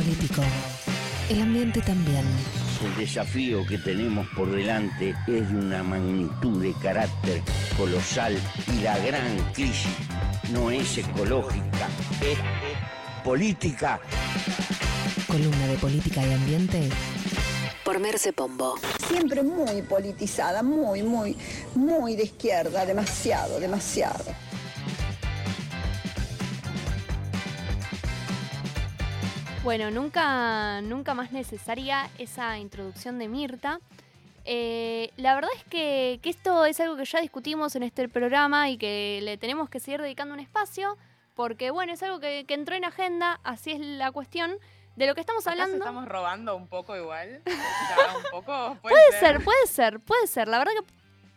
[0.00, 0.42] político.
[1.28, 2.24] El ambiente también.
[2.84, 7.42] El desafío que tenemos por delante es de una magnitud de carácter
[7.76, 8.38] colosal
[8.74, 9.92] y la gran crisis
[10.52, 11.88] no es ecológica,
[12.22, 12.38] es
[13.22, 14.00] política.
[15.26, 16.88] Columna de política y ambiente
[17.84, 18.76] por Merce Pombo.
[19.06, 21.36] Siempre muy politizada, muy, muy,
[21.74, 24.24] muy de izquierda, demasiado, demasiado.
[29.62, 33.78] Bueno, nunca, nunca más necesaria esa introducción de Mirta.
[34.46, 38.78] Eh, la verdad es que, esto es algo que ya discutimos en este programa y
[38.78, 40.96] que le tenemos que seguir dedicando un espacio,
[41.34, 44.56] porque bueno, es algo que, entró en agenda, así es la cuestión.
[44.96, 45.76] De lo que estamos hablando.
[45.76, 47.40] estamos robando un poco igual.
[48.82, 49.42] ¿Puede, ser?
[49.42, 50.48] puede ser, puede ser.
[50.48, 50.72] La verdad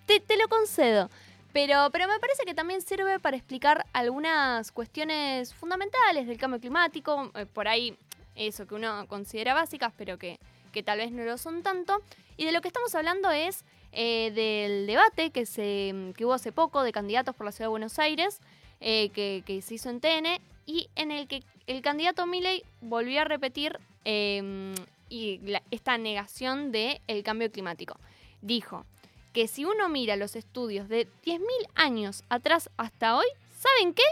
[0.08, 1.10] que te, lo concedo.
[1.54, 7.32] Pero, pero me parece que también sirve para explicar algunas cuestiones fundamentales del cambio climático.
[7.36, 7.98] Eh, por ahí
[8.36, 10.40] eso que uno considera básicas, pero que,
[10.86, 12.02] tal vez no lo son tanto.
[12.38, 16.52] Y de lo que estamos hablando es eh, del debate que, se, que hubo hace
[16.52, 18.40] poco de candidatos por la Ciudad de Buenos Aires,
[18.82, 23.26] eh, que, se hizo en TN, y en el que el candidato Milley volvió a
[23.26, 24.74] repetir em,
[25.10, 25.40] y
[25.72, 27.98] esta negación del el cambio climático.
[28.42, 28.86] Dijo
[29.34, 31.42] que si uno mira los estudios de 10.000
[31.76, 33.26] años atrás hasta hoy,
[33.58, 34.04] ¿saben qué?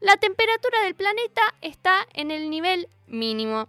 [0.00, 3.68] La temperatura del planeta está en el nivel mínimo.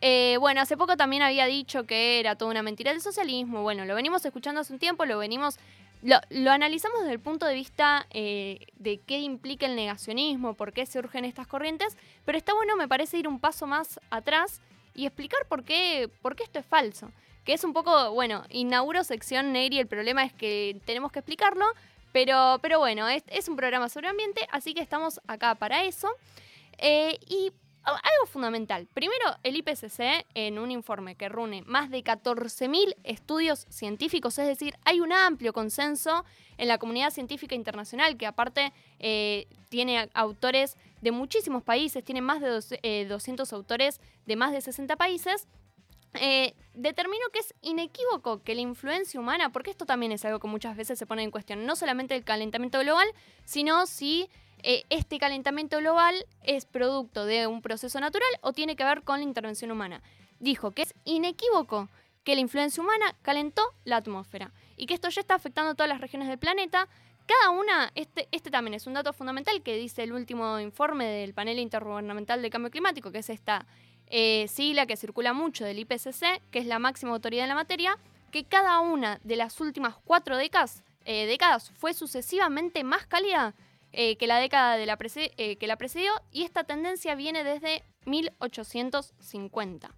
[0.00, 3.62] Eh, bueno, hace poco también había dicho que era toda una mentira del socialismo.
[3.62, 5.58] Bueno, lo venimos escuchando hace un tiempo, lo venimos.
[6.02, 10.86] Lo, analizamos desde el punto de vista eh, de qué implica el negacionismo, por qué
[10.86, 14.60] surgen estas corrientes, pero está bueno, me parece, ir un paso más atrás
[14.94, 17.10] y explicar por qué, por qué esto es falso.
[17.44, 21.64] Que es un poco, bueno, inauguro sección Negri, el problema es que tenemos que explicarlo,
[22.12, 26.08] pero, pero bueno, es, un programa sobre ambiente, así que estamos acá para eso.
[26.78, 27.52] Eh, y
[27.94, 28.86] algo fundamental.
[28.92, 34.74] Primero, el IPCC, en un informe que reúne más de 14.000 estudios científicos, es decir,
[34.84, 36.24] hay un amplio consenso
[36.58, 42.40] en la comunidad científica internacional, que aparte eh, tiene autores de muchísimos países, tiene más
[42.40, 45.46] de 200 eh, autores de más de 60 países,
[46.20, 50.48] eh, determino que es inequívoco que la influencia humana, porque esto también es algo que
[50.48, 53.06] muchas veces se pone en cuestión, no solamente el calentamiento global,
[53.44, 54.28] sino si
[54.68, 59.20] eh, este calentamiento global es producto de un proceso natural o tiene que ver con
[59.20, 60.02] la intervención humana.
[60.40, 61.88] Dijo que es inequívoco
[62.24, 65.88] que la influencia humana calentó la atmósfera y que esto ya está afectando a todas
[65.88, 66.88] las regiones del planeta.
[67.26, 71.32] Cada una, este, este también es un dato fundamental que dice el último informe del
[71.32, 73.66] panel intergubernamental de cambio climático, que es esta
[74.08, 77.98] eh, sigla que circula mucho del IPCC, que es la máxima autoridad en la materia,
[78.32, 83.54] que cada una de las últimas cuatro décadas, eh, décadas fue sucesivamente más cálida
[83.98, 89.90] eh, que la década la que la precedió y esta tendencia viene desde 1850.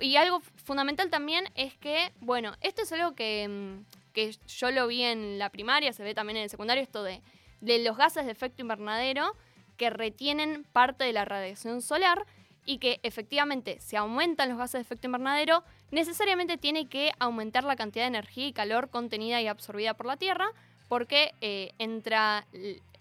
[0.00, 4.86] y algo fundamental también es que, bueno, esto es algo que, mm, que, yo lo
[4.86, 7.22] vi en la primaria, se ve también en el secundario, esto de,
[7.60, 9.34] de los gases de efecto invernadero
[9.78, 12.26] que retienen parte de la radiación solar
[12.66, 17.76] y que efectivamente si aumentan los gases de efecto invernadero, necesariamente tiene que aumentar la
[17.76, 20.50] cantidad de energía y calor contenida y absorbida por la Tierra,
[20.88, 22.46] porque eh, entra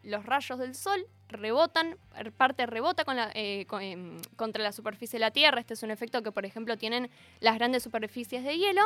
[0.08, 1.98] los rayos del Sol, rebotan,
[2.38, 3.04] parte rebota
[3.34, 6.78] eh, em, contra la superficie de la Tierra, este es un efecto que por ejemplo
[6.78, 7.10] tienen
[7.42, 8.82] las grandes superficies de hielo,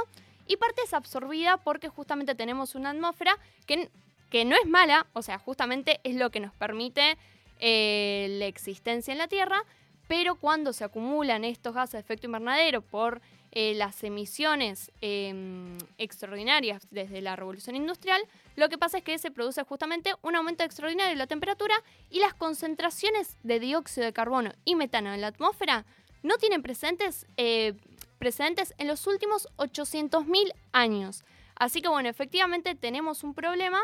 [0.48, 3.38] y parte es absorbida porque justamente tenemos una atmósfera
[3.68, 3.90] que,
[4.30, 7.18] que no es mala, o sea, justamente es lo que nos permite
[7.60, 9.64] eh, la existencia en la Tierra,
[10.08, 13.22] pero cuando se acumulan estos gases de efecto invernadero por
[13.54, 18.22] eh, las emisiones em, extraordinarias desde la revolución industrial,
[18.56, 21.76] lo que pasa es que se produce justamente un aumento extraordinario de la temperatura
[22.10, 25.86] y las concentraciones de dióxido de carbono y metano en la atmósfera
[26.24, 27.74] no tienen presentes, eh,
[28.20, 31.24] precedentes en los últimos 800.000 años.
[31.56, 33.82] Así que bueno, efectivamente tenemos un problema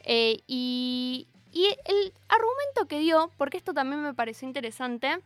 [0.00, 5.18] eh, y, y el argumento que dio, porque esto también me pareció interesante,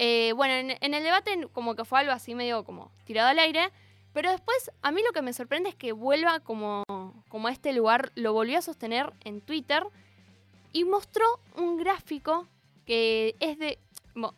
[0.00, 3.70] eh, bueno, en, el debate como que fue algo así medio como tirado al aire,
[4.12, 6.84] pero después a mí lo que me sorprende es que vuelva como,
[7.28, 9.82] como a este lugar, lo volvió a sostener en Twitter
[10.72, 12.46] y mostró un gráfico
[12.86, 13.78] que es de...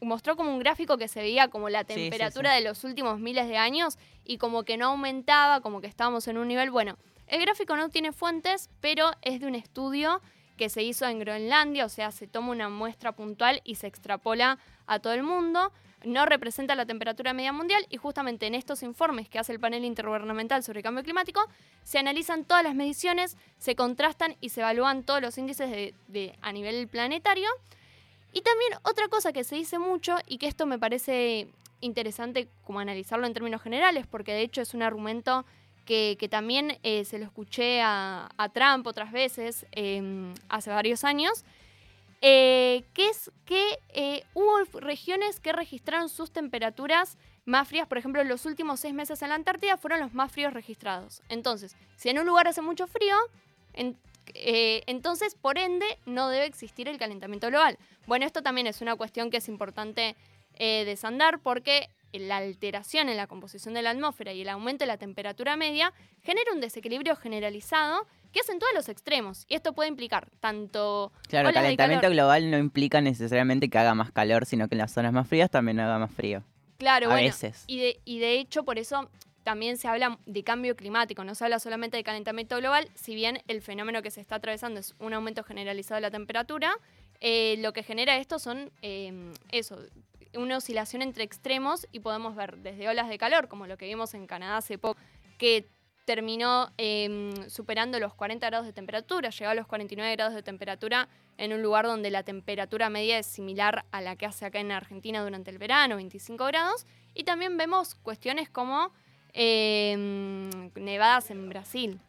[0.00, 3.56] Mostró como un gráfico que se veía como la temperatura de los últimos miles de
[3.56, 6.70] años y como que no aumentaba, como que estábamos en un nivel...
[6.70, 6.96] Bueno,
[7.26, 10.20] el gráfico no tiene fuentes, pero es de un estudio
[10.60, 14.58] que se hizo en Groenlandia, o sea, se toma una muestra puntual y se extrapola
[14.86, 15.72] a todo el mundo,
[16.04, 19.86] no representa la temperatura media mundial y justamente en estos informes que hace el panel
[19.86, 21.40] intergubernamental sobre cambio climático
[21.82, 26.52] se analizan todas las mediciones, se contrastan y se evalúan todos los índices de, a
[26.52, 27.48] nivel planetario.
[28.34, 31.48] Y también otra cosa que se dice mucho y que esto me parece
[31.80, 35.46] interesante como analizarlo en términos generales, porque de hecho es un argumento
[35.90, 41.44] que, también eh, se lo escuché a, Trump otras veces em, hace varios años,
[42.20, 48.22] eh, que es que eh, hubo regiones que registraron sus temperaturas más frías, por ejemplo,
[48.22, 51.22] los últimos seis meses en la Antártida fueron los más fríos registrados.
[51.28, 53.16] Entonces, si en un lugar hace mucho frío,
[54.34, 57.78] entonces, por ende, no debe existir el calentamiento global.
[58.06, 60.14] Bueno, esto también es una cuestión que es importante
[60.56, 64.98] desandar porque la alteración en la composición de la atmósfera y el aumento de la
[64.98, 65.92] temperatura media
[66.22, 69.44] genera un desequilibrio generalizado que es en todos los extremos.
[69.48, 71.12] Y esto puede implicar tanto...
[71.28, 74.92] Claro, el calentamiento global no implica necesariamente que haga más calor, sino que en las
[74.92, 76.44] zonas más frías también haga más frío.
[76.78, 77.64] Claro, a veces.
[77.66, 79.10] Y de, y de hecho, por eso
[79.42, 83.42] también se habla de cambio climático, no se habla solamente de calentamiento global, si bien
[83.48, 86.72] el fenómeno que se está atravesando es un aumento generalizado de la temperatura,
[87.20, 89.78] eh, lo que genera esto son eh, eso,
[90.34, 94.14] una oscilación entre extremos y podemos ver desde olas de calor, como lo que vimos
[94.14, 94.98] en Canadá hace poco,
[95.38, 95.68] que
[96.04, 101.08] terminó em, superando los 40 grados de temperatura, llegó a los 49 grados de temperatura
[101.38, 104.72] en un lugar donde la temperatura media es similar a la que hace acá en
[104.72, 108.92] Argentina durante el verano, 25 grados, y también vemos cuestiones como
[109.32, 112.00] em, nevadas en Brasil.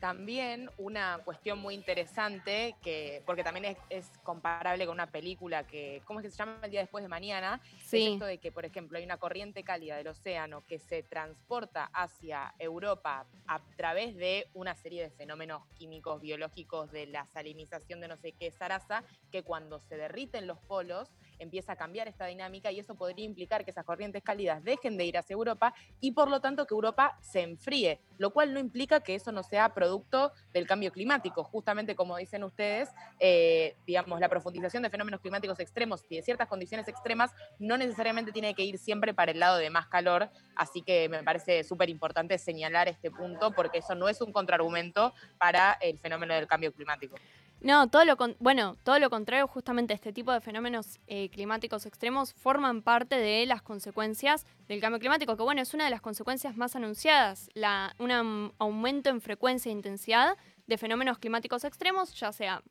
[0.00, 6.20] También una cuestión muy interesante, que, porque también es, comparable con una película que, ¿cómo
[6.20, 7.60] es que se llama el día después de mañana?
[7.84, 8.06] Sí.
[8.06, 11.90] Es esto de que, por ejemplo, hay una corriente cálida del océano que se transporta
[11.92, 18.08] hacia Europa a través de una serie de fenómenos químicos, biológicos, de la salinización de
[18.08, 22.70] no sé qué zaraza, que cuando se derriten los polos, empieza a cambiar esta dinámica
[22.70, 26.30] y eso podría implicar que esas corrientes cálidas dejen de ir hacia Europa y por
[26.30, 30.32] lo tanto que Europa se enfríe, lo cual no implica que eso no sea producto
[30.52, 31.42] del cambio climático.
[31.44, 36.48] Justamente como dicen ustedes, eh, digamos, la profundización de fenómenos climáticos extremos y de ciertas
[36.48, 40.82] condiciones extremas no necesariamente tiene que ir siempre para el lado de más calor, así
[40.82, 45.72] que me parece súper importante señalar este punto porque eso no es un contraargumento para
[45.80, 47.16] el fenómeno del cambio climático.
[47.62, 52.32] No, todo lo bueno, todo lo contrario, justamente este tipo de fenómenos eh, climáticos extremos
[52.32, 56.56] forman parte de las consecuencias del cambio climático, que bueno, es una de las consecuencias
[56.56, 62.62] más anunciadas, la, un aumento en frecuencia e intensidad de fenómenos climáticos extremos, ya sea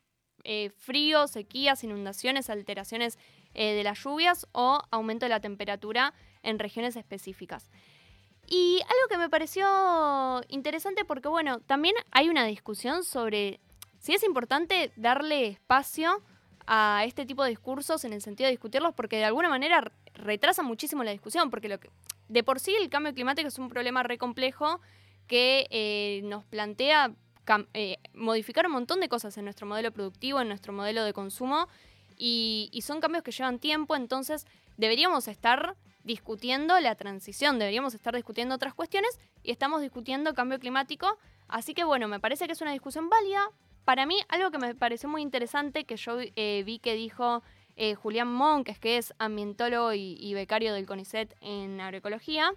[0.44, 3.20] eh, frío, sequías, inundaciones, alteraciones
[3.54, 7.70] eh, de las lluvias o aumento de la temperatura en regiones específicas.
[8.48, 13.60] Y algo que me pareció interesante porque, bueno, también hay una discusión sobre
[14.00, 16.22] sí es importante darle espacio
[16.66, 20.62] a este tipo de discursos en el sentido de discutirlos porque de alguna manera retrasa
[20.63, 21.90] muchísimo la discusión, porque lo que,
[22.28, 24.80] de por sí el cambio climático es un problema re complejo
[25.28, 27.12] que eh, nos plantea
[27.74, 31.68] eh, modificar un montón de cosas en nuestro modelo productivo, en nuestro modelo de consumo,
[32.18, 34.45] y, y son cambios que llevan tiempo, entonces
[34.78, 41.18] deberíamos estar discutiendo la transición, deberíamos estar discutiendo otras cuestiones y estamos discutiendo cambio climático,
[41.48, 43.50] así que bueno, me parece que es una discusión válida,
[43.90, 47.42] para mí, algo que me pareció muy interesante, que yo eh, vi que dijo
[47.76, 52.52] eh, Julián Monk, que es ambientólogo y, becario del CONICET en agroecología,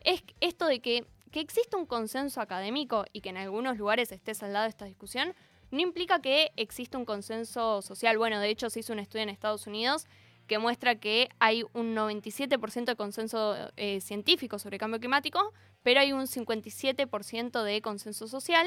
[0.00, 4.34] es esto de que, que existe un consenso académico y que en algunos lugares esté
[4.34, 5.34] saldado esta discusión,
[5.70, 8.18] no implica que exista un consenso social.
[8.18, 10.08] Bueno, de hecho se hizo un estudio en Estados Unidos
[10.48, 15.52] que muestra que hay un 97% de consenso eh, científico sobre cambio climático,
[15.84, 18.66] pero hay un 57% de consenso social.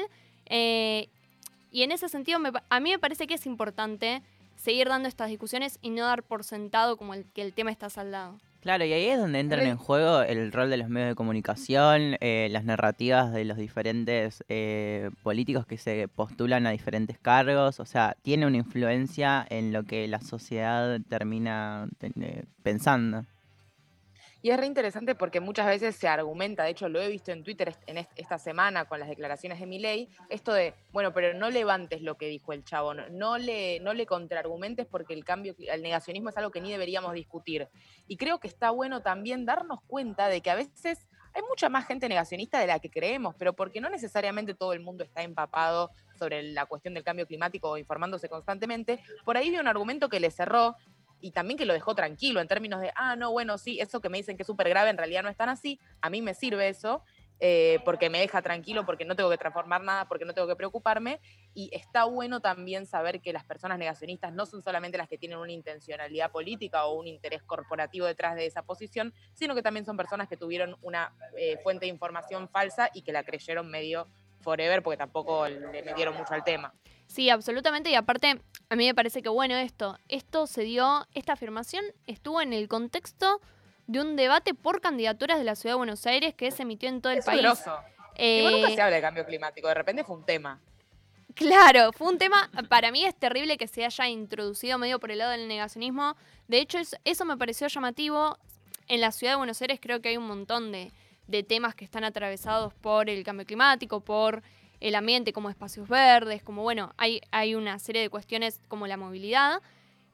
[1.70, 4.22] Y en ese sentido, a mí me parece que es importante
[4.56, 7.90] seguir dando estas discusiones y no dar por sentado como el, que el tema está
[7.90, 8.38] saldado.
[8.60, 12.16] Claro, y ahí es donde entran en juego el rol de los medios de comunicación,
[12.20, 17.86] eh, las narrativas de los diferentes eh, políticos que se postulan a diferentes cargos, o
[17.86, 23.24] sea, tiene una influencia en lo que la sociedad termina eh, pensando.
[24.46, 27.42] Y es re interesante porque muchas veces se argumenta, de hecho lo he visto en
[27.42, 27.74] Twitter
[28.14, 32.28] esta semana con las declaraciones de Milei, esto de, bueno, pero no levantes lo que
[32.28, 36.52] dijo el chavo, no le, no le contraargumentes porque el cambio, el negacionismo es algo
[36.52, 37.66] que ni deberíamos discutir.
[38.06, 41.84] Y creo que está bueno también darnos cuenta de que a veces hay mucha más
[41.86, 45.90] gente negacionista de la que creemos, pero porque no necesariamente todo el mundo está empapado
[46.18, 49.00] sobre la cuestión del cambio climático o informándose constantemente.
[49.24, 50.76] Por ahí vi un argumento que le cerró,
[51.26, 54.08] y también que lo dejó tranquilo en términos de, ah, no, bueno, sí, eso que
[54.08, 56.34] me dicen que es súper grave en realidad no es tan así, a mí me
[56.34, 57.02] sirve eso.
[57.38, 60.56] Eh, porque me deja tranquilo, porque no tengo que transformar nada, porque no tengo que
[60.56, 61.20] preocuparme.
[61.52, 65.36] Y está bueno también saber que las personas negacionistas no son solamente las que tienen
[65.36, 69.98] una intencionalidad política o un interés corporativo detrás de esa posición, sino que también son
[69.98, 74.08] personas que tuvieron una eh, fuente de información falsa y que la creyeron medio
[74.46, 76.72] forever porque tampoco le metieron mucho al tema.
[77.08, 77.90] Sí, absolutamente.
[77.90, 79.98] Y aparte, a mí me parece que bueno esto.
[80.08, 83.40] Esto se dio, esta afirmación estuvo en el contexto
[83.88, 87.02] de un debate por candidaturas de la Ciudad de Buenos Aires que se emitió en
[87.02, 87.44] todo el país.
[88.14, 90.60] Eh, nunca se habla de cambio climático, de repente fue un tema.
[91.34, 95.18] Claro, fue un tema, para mí es terrible que se haya introducido medio por el
[95.18, 96.16] lado del negacionismo.
[96.48, 98.38] De hecho, eso me pareció llamativo.
[98.88, 100.92] En la ciudad de Buenos Aires creo que hay un montón de,
[101.26, 104.42] de temas que están atravesados por el cambio climático, por
[104.80, 108.96] el ambiente, como espacios verdes, como bueno, hay, hay una serie de cuestiones como la
[108.96, 109.62] movilidad.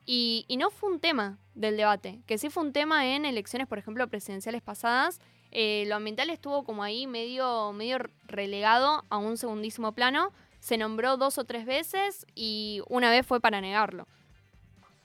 [0.05, 3.69] Y, y, no fue un tema del debate, que sí fue un tema en elecciones,
[3.69, 5.21] por ejemplo, presidenciales pasadas.
[5.53, 10.33] Eh, lo ambiental estuvo como ahí medio, medio relegado a un segundísimo plano.
[10.61, 14.09] Se nombró dos o tres veces y una vez fue para negarlo.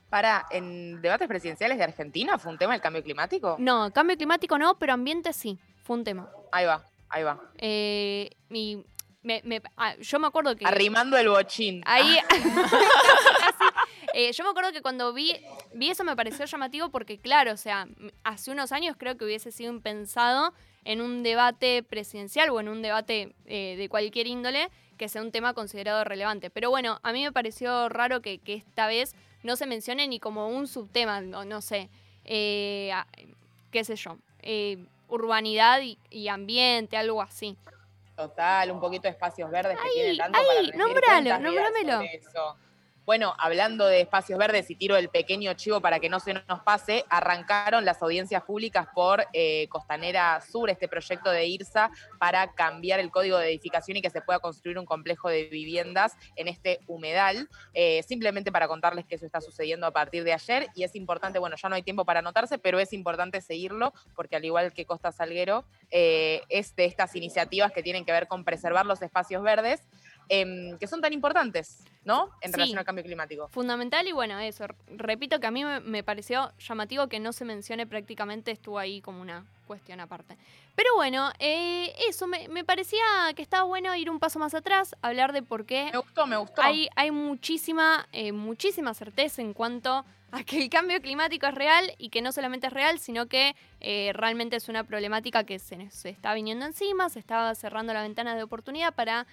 [0.09, 3.57] Para, ¿en debates presidenciales de Argentina fue un tema el cambio climático?
[3.59, 6.29] No, cambio climático no, pero ambiente sí, fue un tema.
[6.51, 7.39] Ahí va, ahí va.
[7.57, 8.29] Eh,
[9.77, 10.65] ah, yo me acuerdo que...
[10.65, 11.81] Arrimando el bochín.
[11.85, 12.17] Ahí...
[14.13, 15.31] Eh, yo me acuerdo que cuando vi,
[15.75, 17.87] vi eso me pareció llamativo porque, claro, o sea,
[18.23, 20.53] hace unos años creo que hubiese sido impensado
[20.85, 25.31] en un debate presidencial o en un debate eh, de cualquier índole que sea un
[25.31, 26.49] tema considerado relevante.
[26.49, 29.13] Pero bueno, a mí me pareció raro que, esta vez
[29.43, 31.91] no se mencione ni como un subtema, no, no sé,
[32.25, 32.91] eh,
[33.69, 34.17] qué sé yo,
[35.07, 37.57] urbanidad y, ambiente, algo así.
[38.15, 41.99] Total, un poquito de espacios verdes que tiene tanto ay, para nómbralo, nómbramelo.
[43.07, 46.59] Bueno, hablando de espacios verdes y tiro el pequeño chivo para que no se nos
[46.65, 52.99] pase, arrancaron las audiencias públicas por eh, Costanera Sur, este proyecto de IRSA para cambiar
[52.99, 56.81] el código de edificación y que se pueda construir un complejo de viviendas en este
[56.85, 57.47] humedal.
[57.73, 61.39] Eh, simplemente para contarles que eso está sucediendo a partir de ayer y es importante,
[61.39, 64.85] bueno, ya no hay tiempo para anotarse, pero es importante seguirlo porque al igual que
[64.85, 69.43] Costa Salguero, eh, es de estas iniciativas que tienen que ver con preservar los espacios
[69.43, 69.81] verdes.
[70.29, 72.31] Em, que son tan importantes, ¿no?
[72.41, 73.47] En relación al cambio climático.
[73.47, 74.65] Fundamental y bueno, eso.
[74.87, 79.21] Repito que a mí me, pareció llamativo que no se mencione prácticamente, estuvo ahí como
[79.21, 80.37] una cuestión aparte.
[80.75, 83.03] Pero bueno, eh, eso, me, parecía
[83.35, 85.89] que estaba bueno ir un paso más atrás, hablar de por qué.
[85.91, 86.61] Me gustó, me gustó.
[86.61, 91.93] Hay, hay muchísima, eh, muchísima certeza en cuanto a que el cambio climático es real
[91.97, 95.89] y que no solamente es real, sino que eh, realmente es una problemática que se,
[95.89, 99.25] se está viniendo encima, se está cerrando la ventana de oportunidad para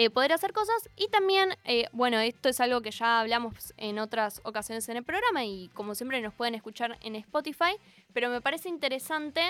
[0.00, 0.88] eh, poder hacer cosas.
[0.94, 5.02] Y también, eh, bueno, esto es algo que ya hablamos en otras ocasiones en el
[5.02, 7.76] programa y como siempre nos pueden escuchar en Spotify,
[8.12, 9.40] pero me parece interesante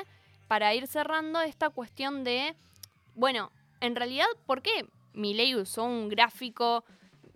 [0.46, 2.56] para ir cerrando esta cuestión de,
[3.14, 3.52] bueno,
[3.82, 6.82] en realidad, ¿por qué Milei usó un gráfico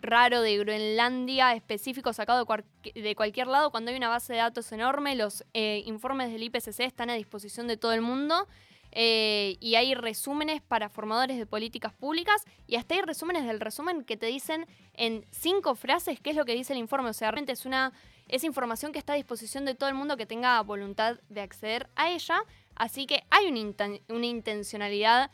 [0.01, 2.47] raro de Groenlandia específico sacado
[2.95, 5.17] de, cualquier lado cuando hay una base de datos enorme?
[5.17, 8.49] Los eh, informes del IPCC están a disposición de todo el mundo
[8.93, 14.05] eh, y hay resúmenes para formadores de políticas públicas y hasta hay resúmenes del resumen
[14.05, 17.09] que te dicen en cinco frases qué es lo que dice el informe.
[17.09, 17.93] O sea, realmente es una
[18.29, 21.89] es información que está a disposición de todo el mundo que tenga voluntad de acceder
[21.97, 22.43] a ella.
[22.75, 25.31] Así que hay una, una intencionalidad.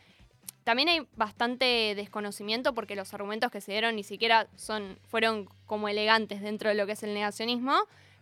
[0.64, 5.88] También hay bastante desconocimiento porque los argumentos que se dieron ni siquiera son, fueron como
[5.88, 7.74] elegantes dentro de lo que es el negacionismo.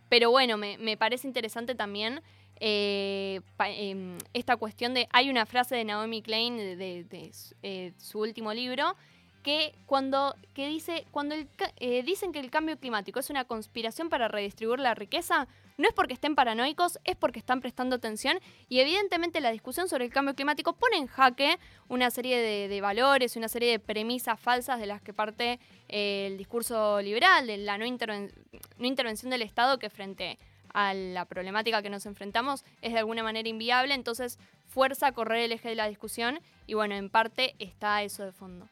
[0.09, 2.23] Pero bueno, me, me parece interesante también
[2.60, 5.08] eh, em, esta cuestión de.
[5.12, 7.32] Hay una frase de Naomi Klein de,
[7.62, 8.96] eh, su último libro
[9.42, 11.36] que cuando que dice cuando
[11.76, 15.46] eh, dicen que el cambio climático es una conspiración para redistribuir la riqueza
[15.78, 20.04] no es porque estén paranoicos es porque están prestando atención y evidentemente la discusión sobre
[20.04, 24.40] el cambio climático pone en jaque una serie de, de valores una serie de premisas
[24.40, 29.78] falsas de las que parte el discurso liberal de la no, no intervención del Estado
[29.78, 30.40] que frente
[30.76, 35.38] a la problemática que nos enfrentamos es de alguna manera inviable, entonces fuerza a correr
[35.40, 38.68] el eje de la discusión y bueno, en parte está eso de fondo.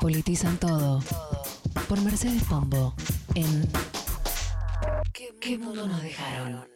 [0.00, 1.00] Politizan todo
[1.88, 2.94] por Mercedes Pombo
[3.34, 3.68] en
[5.40, 6.70] ¿Qué mundo nos dejaron?